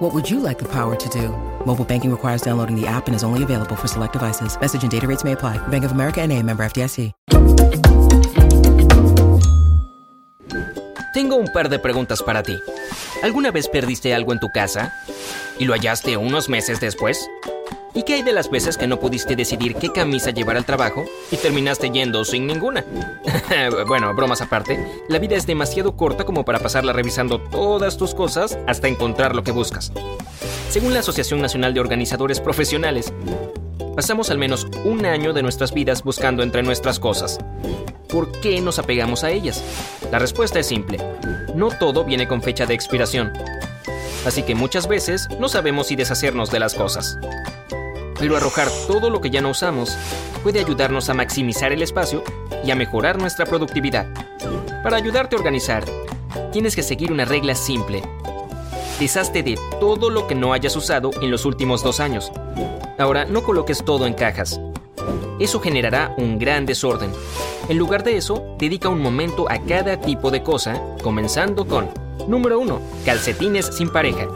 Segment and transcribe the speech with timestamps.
[0.00, 1.28] What would you like the power to do?
[1.66, 4.58] Mobile banking requires downloading the app and is only available for select devices.
[4.58, 5.58] Message and data rates may apply.
[5.68, 7.12] Bank of America and a member FDIC.
[11.12, 12.58] Tengo un par de preguntas para ti.
[13.22, 14.90] ¿Alguna vez perdiste algo en tu casa
[15.58, 17.28] y lo hallaste unos meses después?
[17.92, 21.04] ¿Y qué hay de las veces que no pudiste decidir qué camisa llevar al trabajo
[21.32, 22.84] y terminaste yendo sin ninguna?
[23.88, 28.58] bueno, bromas aparte, la vida es demasiado corta como para pasarla revisando todas tus cosas
[28.68, 29.92] hasta encontrar lo que buscas.
[30.68, 33.12] Según la Asociación Nacional de Organizadores Profesionales,
[33.96, 37.38] pasamos al menos un año de nuestras vidas buscando entre nuestras cosas.
[38.08, 39.64] ¿Por qué nos apegamos a ellas?
[40.12, 40.98] La respuesta es simple.
[41.56, 43.32] No todo viene con fecha de expiración.
[44.24, 47.18] Así que muchas veces no sabemos si deshacernos de las cosas.
[48.20, 49.96] Pero arrojar todo lo que ya no usamos
[50.42, 52.22] puede ayudarnos a maximizar el espacio
[52.62, 54.06] y a mejorar nuestra productividad.
[54.84, 55.84] Para ayudarte a organizar,
[56.52, 58.02] tienes que seguir una regla simple.
[58.98, 62.30] Deshazte de todo lo que no hayas usado en los últimos dos años.
[62.98, 64.60] Ahora, no coloques todo en cajas.
[65.38, 67.10] Eso generará un gran desorden.
[67.70, 71.88] En lugar de eso, dedica un momento a cada tipo de cosa, comenzando con
[72.28, 72.80] Número 1.
[73.06, 74.28] Calcetines sin pareja.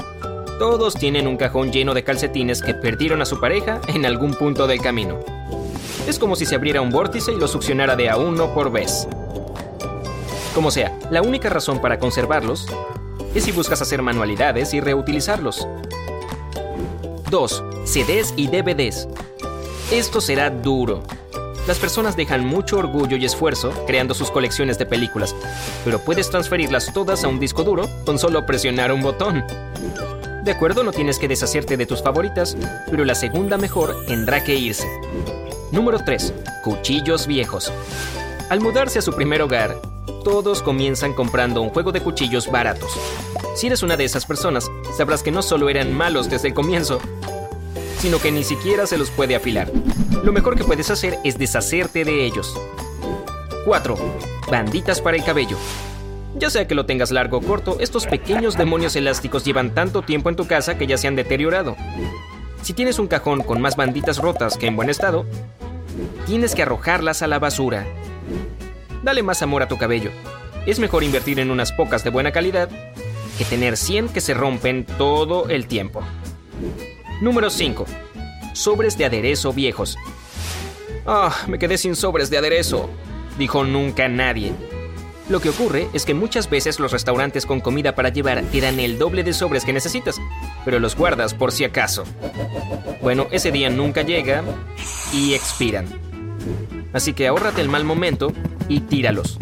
[0.58, 4.68] Todos tienen un cajón lleno de calcetines que perdieron a su pareja en algún punto
[4.68, 5.18] del camino.
[6.06, 9.08] Es como si se abriera un vórtice y lo succionara de a uno por vez.
[10.54, 12.68] Como sea, la única razón para conservarlos
[13.34, 15.66] es si buscas hacer manualidades y reutilizarlos.
[17.30, 17.64] 2.
[17.84, 19.08] CDs y DVDs.
[19.90, 21.02] Esto será duro.
[21.66, 25.34] Las personas dejan mucho orgullo y esfuerzo creando sus colecciones de películas,
[25.84, 29.44] pero puedes transferirlas todas a un disco duro con solo presionar un botón.
[30.44, 32.54] De acuerdo, no tienes que deshacerte de tus favoritas,
[32.90, 34.86] pero la segunda mejor tendrá que irse.
[35.72, 36.34] Número 3.
[36.62, 37.72] Cuchillos viejos.
[38.50, 39.80] Al mudarse a su primer hogar,
[40.22, 42.92] todos comienzan comprando un juego de cuchillos baratos.
[43.56, 47.00] Si eres una de esas personas, sabrás que no solo eran malos desde el comienzo,
[48.00, 49.72] sino que ni siquiera se los puede afilar.
[50.22, 52.54] Lo mejor que puedes hacer es deshacerte de ellos.
[53.64, 53.96] 4.
[54.50, 55.56] Banditas para el cabello.
[56.36, 60.28] Ya sea que lo tengas largo o corto, estos pequeños demonios elásticos llevan tanto tiempo
[60.28, 61.76] en tu casa que ya se han deteriorado.
[62.62, 65.26] Si tienes un cajón con más banditas rotas que en buen estado,
[66.26, 67.86] tienes que arrojarlas a la basura.
[69.02, 70.10] Dale más amor a tu cabello.
[70.66, 72.68] Es mejor invertir en unas pocas de buena calidad
[73.38, 76.02] que tener 100 que se rompen todo el tiempo.
[77.20, 77.84] Número 5.
[78.54, 79.96] Sobres de aderezo viejos.
[81.06, 82.88] Ah, me quedé sin sobres de aderezo,
[83.38, 84.52] dijo nunca nadie.
[85.28, 88.78] Lo que ocurre es que muchas veces los restaurantes con comida para llevar te dan
[88.78, 90.20] el doble de sobres que necesitas,
[90.64, 92.04] pero los guardas por si acaso.
[93.00, 94.42] Bueno, ese día nunca llega
[95.12, 95.86] y expiran.
[96.92, 98.32] Así que ahórrate el mal momento
[98.68, 99.38] y tíralos.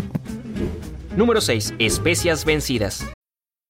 [1.16, 1.74] Número 6.
[1.78, 3.04] Especias vencidas.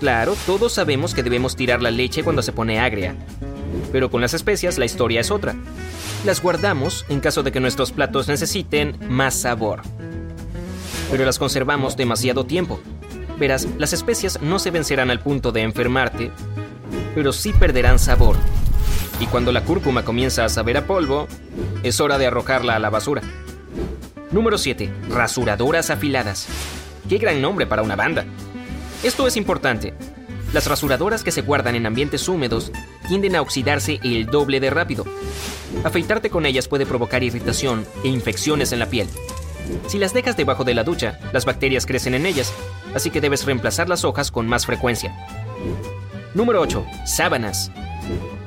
[0.00, 3.16] Claro, todos sabemos que debemos tirar la leche cuando se pone agria.
[3.90, 5.56] Pero con las especias la historia es otra.
[6.24, 9.82] Las guardamos en caso de que nuestros platos necesiten más sabor.
[11.10, 12.80] Pero las conservamos demasiado tiempo.
[13.38, 16.32] Verás, las especias no se vencerán al punto de enfermarte,
[17.14, 18.36] pero sí perderán sabor.
[19.20, 21.28] Y cuando la cúrcuma comienza a saber a polvo,
[21.82, 23.22] es hora de arrojarla a la basura.
[24.30, 24.92] Número 7.
[25.08, 26.46] Rasuradoras afiladas.
[27.08, 28.26] Qué gran nombre para una banda.
[29.02, 29.94] Esto es importante.
[30.52, 32.72] Las rasuradoras que se guardan en ambientes húmedos
[33.06, 35.04] tienden a oxidarse el doble de rápido.
[35.84, 39.06] Afeitarte con ellas puede provocar irritación e infecciones en la piel.
[39.86, 42.52] Si las dejas debajo de la ducha, las bacterias crecen en ellas,
[42.92, 45.14] así que debes reemplazar las hojas con más frecuencia.
[46.34, 46.84] Número 8.
[47.06, 47.70] Sábanas.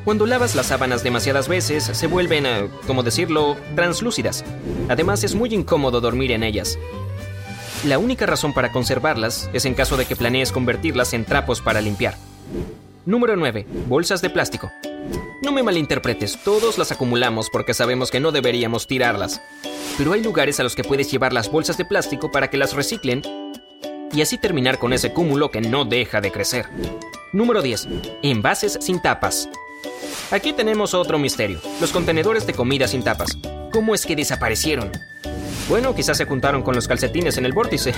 [0.04, 4.44] Cuando lavas las sábanas demasiadas veces, se vuelven, eh, como decirlo, translúcidas.
[4.90, 6.78] Además, es muy incómodo dormir en ellas.
[7.84, 11.82] La única razón para conservarlas es en caso de que planees convertirlas en trapos para
[11.82, 12.16] limpiar.
[13.08, 13.66] Número 9.
[13.88, 14.72] Bolsas de plástico.
[15.42, 19.42] No me malinterpretes, todos las acumulamos porque sabemos que no deberíamos tirarlas.
[19.98, 22.74] Pero hay lugares a los que puedes llevar las bolsas de plástico para que las
[22.74, 23.24] reciclen
[24.14, 26.68] y así terminar con ese cúmulo que no deja de crecer.
[27.34, 27.88] Número 10.
[28.22, 29.50] Envases sin tapas.
[30.30, 33.36] Aquí tenemos otro misterio, los contenedores de comida sin tapas.
[33.72, 34.92] ¿Cómo es que desaparecieron?
[35.70, 37.94] Bueno, quizás se juntaron con los calcetines en el vórtice.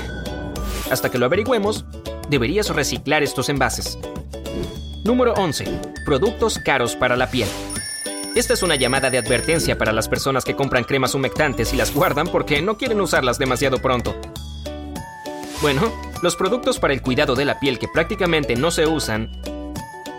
[0.92, 1.86] Hasta que lo averigüemos,
[2.30, 3.98] deberías reciclar estos envases.
[5.04, 5.66] Número 11.
[6.06, 7.50] Productos caros para la piel.
[8.36, 11.94] Esta es una llamada de advertencia para las personas que compran cremas humectantes y las
[11.94, 14.16] guardan porque no quieren usarlas demasiado pronto.
[15.62, 19.30] Bueno, los productos para el cuidado de la piel que prácticamente no se usan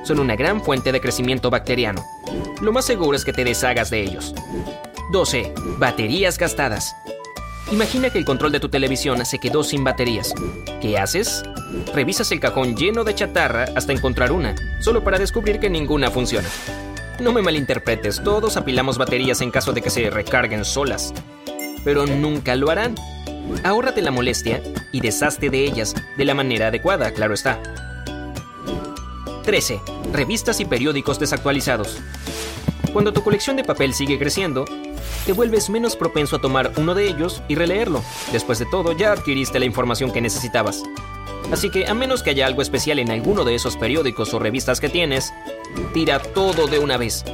[0.05, 2.05] son una gran fuente de crecimiento bacteriano.
[2.61, 4.35] Lo más seguro es que te deshagas de ellos.
[5.13, 5.53] 12.
[5.79, 6.95] Baterías gastadas.
[7.73, 10.35] Imagina que el control de tu televisión se quedó sin baterías.
[10.81, 11.43] ¿Qué haces?
[11.95, 16.49] Revisas el cajón lleno de chatarra hasta encontrar una, solo para descubrir que ninguna funciona.
[17.21, 21.15] No me malinterpretes, todos apilamos baterías en caso de que se recarguen solas.
[21.85, 22.95] Pero nunca lo harán.
[23.63, 24.63] Ahórrate la molestia
[24.93, 27.61] y deshazte de ellas de la manera adecuada, claro está.
[29.45, 29.81] 13.
[30.13, 31.99] Revistas y periódicos desactualizados.
[32.95, 34.65] Cuando tu colección de papel sigue creciendo,
[35.27, 38.01] te vuelves menos propenso a tomar uno de ellos y releerlo.
[38.31, 40.85] Después de todo, ya adquiriste la información que necesitabas.
[41.51, 44.79] Así que a menos que haya algo especial en alguno de esos periódicos o revistas
[44.79, 45.35] que tienes,
[45.93, 47.25] tira todo de una vez.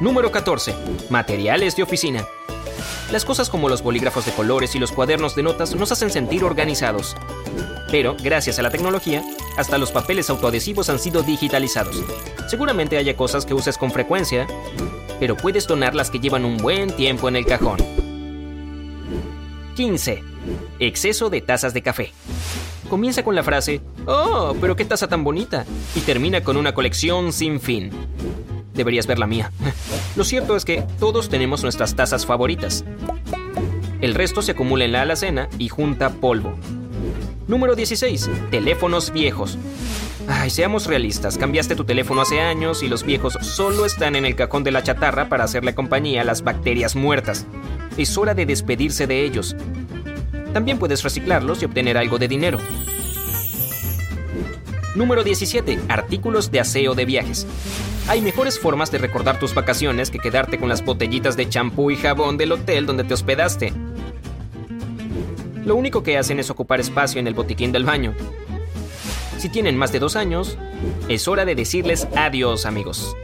[0.00, 0.74] Número 14.
[1.10, 2.26] Materiales de oficina.
[3.12, 6.44] Las cosas como los bolígrafos de colores y los cuadernos de notas nos hacen sentir
[6.44, 7.14] organizados.
[7.90, 9.22] Pero, gracias a la tecnología,
[9.56, 12.02] hasta los papeles autoadhesivos han sido digitalizados.
[12.48, 14.46] Seguramente haya cosas que uses con frecuencia,
[15.18, 17.78] pero puedes donar las que llevan un buen tiempo en el cajón.
[19.74, 20.22] 15.
[20.78, 22.12] Exceso de tazas de café.
[22.88, 25.66] Comienza con la frase, ¡Oh, pero qué taza tan bonita!
[25.94, 27.90] y termina con una colección sin fin.
[28.74, 29.50] Deberías ver la mía.
[30.16, 32.84] Lo cierto es que todos tenemos nuestras tazas favoritas.
[34.00, 36.54] El resto se acumula en la alacena y junta polvo.
[37.48, 38.28] Número 16.
[38.50, 39.56] Teléfonos viejos.
[40.28, 44.34] Ay, seamos realistas, cambiaste tu teléfono hace años y los viejos solo están en el
[44.34, 47.46] cajón de la chatarra para hacerle compañía a las bacterias muertas.
[47.96, 49.54] Es hora de despedirse de ellos.
[50.52, 52.58] También puedes reciclarlos y obtener algo de dinero.
[54.96, 55.78] Número 17.
[55.88, 57.46] Artículos de aseo de viajes.
[58.08, 61.96] Hay mejores formas de recordar tus vacaciones que quedarte con las botellitas de champú y
[61.96, 63.72] jabón del hotel donde te hospedaste.
[65.66, 68.14] Lo único que hacen es ocupar espacio en el botiquín del baño.
[69.36, 70.56] Si tienen más de dos años,
[71.08, 73.16] es hora de decirles adiós, amigos.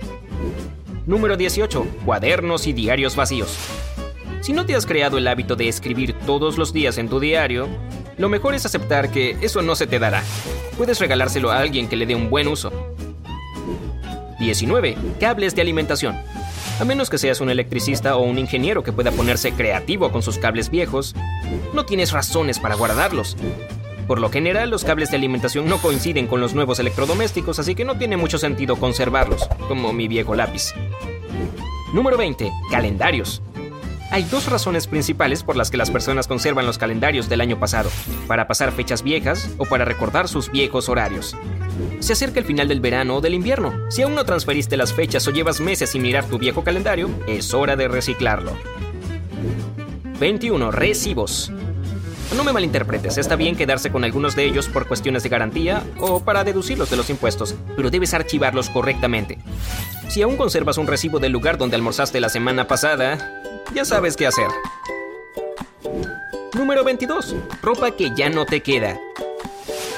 [1.06, 1.86] Número 18.
[2.04, 3.56] Cuadernos y diarios vacíos.
[4.40, 7.68] Si no te has creado el hábito de escribir todos los días en tu diario,
[8.18, 10.24] lo mejor es aceptar que eso no se te dará.
[10.76, 12.72] Puedes regalárselo a alguien que le dé un buen uso.
[14.40, 14.96] 19.
[15.20, 16.16] Cables de alimentación.
[16.80, 20.38] A menos que seas un electricista o un ingeniero que pueda ponerse creativo con sus
[20.38, 21.14] cables viejos,
[21.74, 23.36] no tienes razones para guardarlos.
[24.06, 27.84] Por lo general, los cables de alimentación no coinciden con los nuevos electrodomésticos, así que
[27.84, 30.74] no tiene mucho sentido conservarlos, como mi viejo lápiz.
[31.94, 32.50] Número 20.
[32.70, 33.42] Calendarios.
[34.10, 37.90] Hay dos razones principales por las que las personas conservan los calendarios del año pasado,
[38.26, 41.36] para pasar fechas viejas o para recordar sus viejos horarios.
[42.00, 43.72] Se acerca el final del verano o del invierno.
[43.90, 47.54] Si aún no transferiste las fechas o llevas meses sin mirar tu viejo calendario, es
[47.54, 48.52] hora de reciclarlo.
[50.18, 50.70] 21.
[50.70, 51.52] Recibos.
[52.36, 56.20] No me malinterpretes, está bien quedarse con algunos de ellos por cuestiones de garantía o
[56.20, 59.38] para deducirlos de los impuestos, pero debes archivarlos correctamente.
[60.08, 63.42] Si aún conservas un recibo del lugar donde almorzaste la semana pasada,
[63.74, 64.48] ya sabes qué hacer.
[66.54, 67.34] Número 22.
[67.62, 68.98] Ropa que ya no te queda.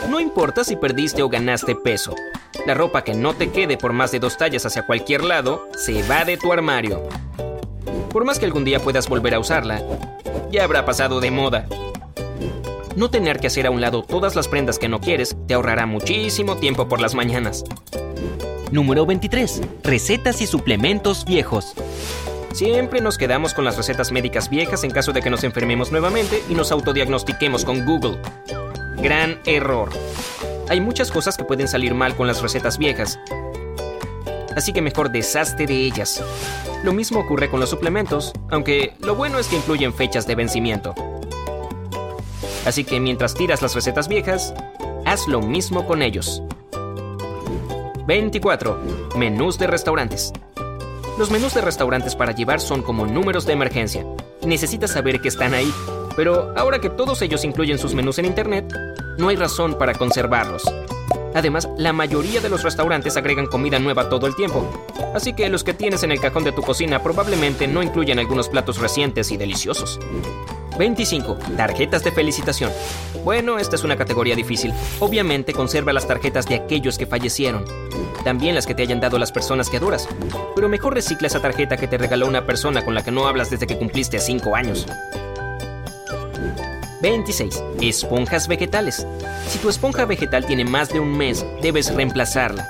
[0.08, 2.14] No importa si perdiste o ganaste peso.
[2.66, 6.02] La ropa que no te quede por más de dos tallas hacia cualquier lado se
[6.02, 7.02] va de tu armario.
[8.10, 9.82] Por más que algún día puedas volver a usarla,
[10.50, 11.66] ya habrá pasado de moda.
[12.96, 15.86] No tener que hacer a un lado todas las prendas que no quieres te ahorrará
[15.86, 17.64] muchísimo tiempo por las mañanas.
[18.70, 19.62] Número 23.
[19.82, 21.74] Recetas y suplementos viejos.
[22.52, 26.40] Siempre nos quedamos con las recetas médicas viejas en caso de que nos enfermemos nuevamente
[26.48, 28.18] y nos autodiagnostiquemos con Google.
[29.04, 29.90] Gran error.
[30.70, 33.20] Hay muchas cosas que pueden salir mal con las recetas viejas.
[34.56, 36.24] Así que mejor deshazte de ellas.
[36.82, 40.94] Lo mismo ocurre con los suplementos, aunque lo bueno es que incluyen fechas de vencimiento.
[42.64, 44.54] Así que mientras tiras las recetas viejas,
[45.04, 46.42] haz lo mismo con ellos.
[48.06, 49.10] 24.
[49.16, 50.32] Menús de restaurantes.
[51.18, 54.06] Los menús de restaurantes para llevar son como números de emergencia.
[54.46, 55.70] Necesitas saber que están ahí.
[56.16, 58.72] Pero ahora que todos ellos incluyen sus menús en Internet,
[59.18, 60.62] no hay razón para conservarlos.
[61.34, 65.64] Además, la mayoría de los restaurantes agregan comida nueva todo el tiempo, así que los
[65.64, 69.36] que tienes en el cajón de tu cocina probablemente no incluyen algunos platos recientes y
[69.36, 69.98] deliciosos.
[70.78, 71.38] 25.
[71.56, 72.70] Tarjetas de felicitación.
[73.24, 74.72] Bueno, esta es una categoría difícil.
[75.00, 77.64] Obviamente conserva las tarjetas de aquellos que fallecieron.
[78.24, 80.08] También las que te hayan dado las personas que adoras.
[80.54, 83.50] Pero mejor recicla esa tarjeta que te regaló una persona con la que no hablas
[83.50, 84.86] desde que cumpliste 5 años.
[87.04, 87.62] 26.
[87.82, 89.06] Esponjas vegetales.
[89.46, 92.66] Si tu esponja vegetal tiene más de un mes, debes reemplazarla.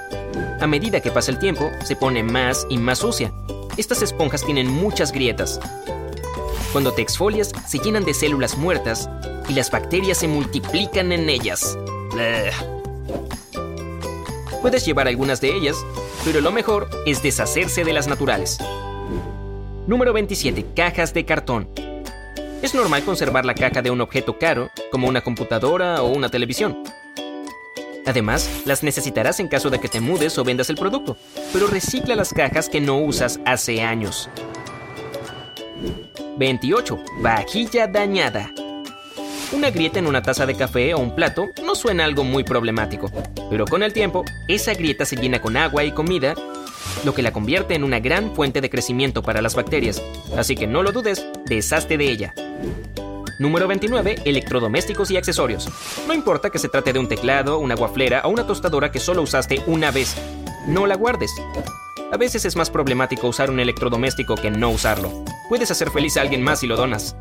[0.61, 3.33] A medida que pasa el tiempo, se pone más y más sucia.
[3.77, 5.61] Estas esponjas tienen muchas grietas.
[6.73, 9.09] Cuando te exfolias, se llenan de células muertas
[9.49, 11.79] y las bacterias se multiplican en ellas.
[14.63, 15.77] Puedes llevar algunas de ellas,
[16.25, 18.59] pero lo mejor es deshacerse de las naturales.
[19.87, 20.67] Número 27.
[20.75, 21.84] Cajas de cartón.
[22.63, 26.83] Es normal conservar la caja de un objeto caro, como una computadora o una televisión.
[28.07, 31.17] Además, las necesitarás en caso de que te mudes o vendas el producto,
[31.53, 34.29] pero recicla las cajas que no usas hace años.
[36.37, 37.03] 28.
[37.21, 38.51] Vajilla dañada.
[39.53, 43.11] Una grieta en una taza de café o un plato no suena algo muy problemático,
[43.51, 46.35] pero con el tiempo, esa grieta se llena con agua y comida,
[47.05, 50.03] lo que la convierte en una gran fuente de crecimiento para las bacterias,
[50.37, 52.35] así que no lo dudes, deshazte de ella.
[53.39, 54.23] Número 29.
[54.25, 55.69] Electrodomésticos y accesorios.
[56.07, 59.23] No importa que se trate de un teclado, una guaflera o una tostadora que solo
[59.23, 60.15] usaste una vez.
[60.67, 61.33] No la guardes.
[62.13, 65.25] A veces es más problemático usar un electrodoméstico que no usarlo.
[65.49, 67.17] Puedes hacer feliz a alguien más si lo donas.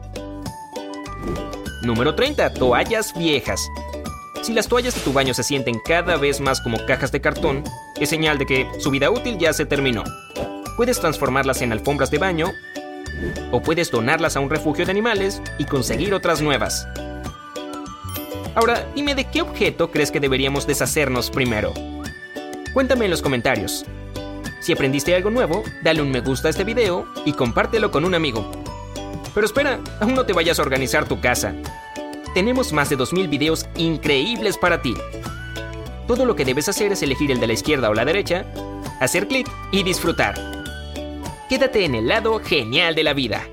[1.81, 2.53] Número 30.
[2.53, 3.67] Toallas viejas.
[4.43, 7.63] Si las toallas de tu baño se sienten cada vez más como cajas de cartón,
[7.99, 10.03] es señal de que su vida útil ya se terminó.
[10.77, 12.51] Puedes transformarlas en alfombras de baño
[13.51, 16.87] o puedes donarlas a un refugio de animales y conseguir otras nuevas.
[18.55, 21.73] Ahora, dime de qué objeto crees que deberíamos deshacernos primero.
[22.73, 23.85] Cuéntame en los comentarios.
[24.59, 28.15] Si aprendiste algo nuevo, dale un me gusta a este video y compártelo con un
[28.15, 28.49] amigo.
[29.33, 31.53] Pero espera, aún no te vayas a organizar tu casa.
[32.33, 34.95] Tenemos más de 2.000 videos increíbles para ti.
[36.07, 38.45] Todo lo que debes hacer es elegir el de la izquierda o la derecha,
[38.99, 40.62] hacer clic y disfrutar.
[41.53, 43.52] Quédate en el lado genial de la vida.